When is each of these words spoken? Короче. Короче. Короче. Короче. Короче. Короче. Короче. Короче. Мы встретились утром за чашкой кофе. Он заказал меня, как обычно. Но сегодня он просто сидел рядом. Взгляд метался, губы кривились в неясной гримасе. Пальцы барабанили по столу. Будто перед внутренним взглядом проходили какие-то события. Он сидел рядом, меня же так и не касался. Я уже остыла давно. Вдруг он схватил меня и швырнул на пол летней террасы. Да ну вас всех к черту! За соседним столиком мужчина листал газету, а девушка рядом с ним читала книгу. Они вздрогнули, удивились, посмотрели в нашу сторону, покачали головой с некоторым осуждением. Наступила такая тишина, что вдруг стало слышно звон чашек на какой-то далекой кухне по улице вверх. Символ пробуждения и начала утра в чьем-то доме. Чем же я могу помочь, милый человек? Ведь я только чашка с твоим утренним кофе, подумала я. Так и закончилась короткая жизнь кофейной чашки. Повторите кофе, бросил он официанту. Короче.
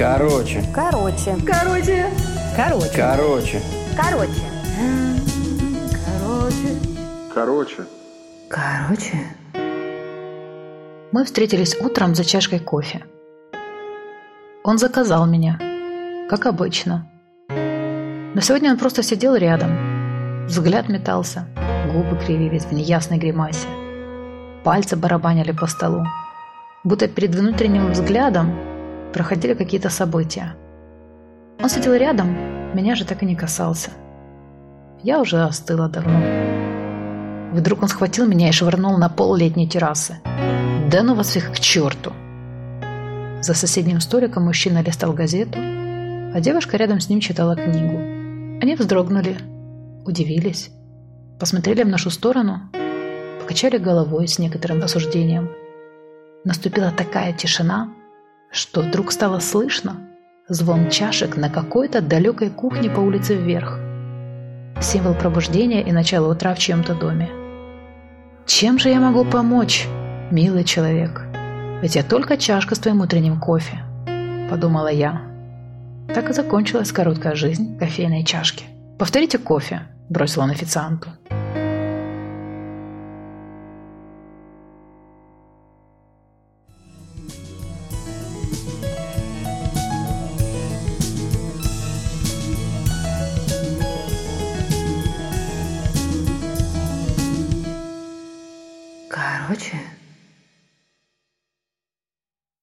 Короче. 0.00 0.64
Короче. 0.74 1.36
Короче. 1.46 2.06
Короче. 2.56 2.90
Короче. 2.96 3.60
Короче. 3.94 4.40
Короче. 7.34 7.84
Короче. 8.48 9.18
Мы 11.12 11.24
встретились 11.26 11.78
утром 11.78 12.14
за 12.14 12.24
чашкой 12.24 12.60
кофе. 12.60 13.04
Он 14.64 14.78
заказал 14.78 15.26
меня, 15.26 15.58
как 16.30 16.46
обычно. 16.46 17.06
Но 17.50 18.40
сегодня 18.40 18.70
он 18.70 18.78
просто 18.78 19.02
сидел 19.02 19.36
рядом. 19.36 20.46
Взгляд 20.46 20.88
метался, 20.88 21.46
губы 21.92 22.16
кривились 22.24 22.64
в 22.64 22.72
неясной 22.72 23.18
гримасе. 23.18 23.68
Пальцы 24.64 24.96
барабанили 24.96 25.52
по 25.52 25.66
столу. 25.66 26.06
Будто 26.84 27.06
перед 27.06 27.34
внутренним 27.34 27.92
взглядом 27.92 28.69
проходили 29.12 29.54
какие-то 29.54 29.90
события. 29.90 30.54
Он 31.62 31.68
сидел 31.68 31.94
рядом, 31.94 32.28
меня 32.74 32.94
же 32.94 33.04
так 33.04 33.22
и 33.22 33.26
не 33.26 33.36
касался. 33.36 33.90
Я 35.02 35.20
уже 35.20 35.42
остыла 35.42 35.88
давно. 35.88 36.20
Вдруг 37.52 37.82
он 37.82 37.88
схватил 37.88 38.26
меня 38.26 38.48
и 38.48 38.52
швырнул 38.52 38.96
на 38.96 39.08
пол 39.08 39.34
летней 39.34 39.68
террасы. 39.68 40.20
Да 40.90 41.02
ну 41.02 41.14
вас 41.14 41.28
всех 41.28 41.52
к 41.52 41.58
черту! 41.58 42.12
За 43.42 43.54
соседним 43.54 44.00
столиком 44.00 44.44
мужчина 44.44 44.82
листал 44.82 45.12
газету, 45.12 45.58
а 45.58 46.40
девушка 46.40 46.76
рядом 46.76 47.00
с 47.00 47.08
ним 47.08 47.20
читала 47.20 47.56
книгу. 47.56 47.98
Они 48.62 48.74
вздрогнули, 48.74 49.36
удивились, 50.04 50.70
посмотрели 51.38 51.82
в 51.82 51.88
нашу 51.88 52.10
сторону, 52.10 52.70
покачали 53.40 53.78
головой 53.78 54.28
с 54.28 54.38
некоторым 54.38 54.82
осуждением. 54.82 55.50
Наступила 56.44 56.90
такая 56.90 57.32
тишина, 57.32 57.88
что 58.50 58.82
вдруг 58.82 59.12
стало 59.12 59.38
слышно 59.38 59.96
звон 60.48 60.90
чашек 60.90 61.36
на 61.36 61.48
какой-то 61.48 62.00
далекой 62.00 62.50
кухне 62.50 62.90
по 62.90 63.00
улице 63.00 63.36
вверх. 63.36 63.78
Символ 64.80 65.14
пробуждения 65.14 65.82
и 65.82 65.92
начала 65.92 66.28
утра 66.28 66.54
в 66.54 66.58
чьем-то 66.58 66.94
доме. 66.94 67.30
Чем 68.46 68.78
же 68.78 68.88
я 68.88 68.98
могу 68.98 69.24
помочь, 69.24 69.86
милый 70.32 70.64
человек? 70.64 71.22
Ведь 71.82 71.94
я 71.94 72.02
только 72.02 72.36
чашка 72.36 72.74
с 72.74 72.80
твоим 72.80 73.00
утренним 73.00 73.38
кофе, 73.38 73.78
подумала 74.50 74.88
я. 74.88 75.22
Так 76.12 76.28
и 76.30 76.32
закончилась 76.32 76.90
короткая 76.90 77.36
жизнь 77.36 77.78
кофейной 77.78 78.24
чашки. 78.24 78.64
Повторите 78.98 79.38
кофе, 79.38 79.82
бросил 80.08 80.42
он 80.42 80.50
официанту. 80.50 81.10
Короче. 99.20 99.99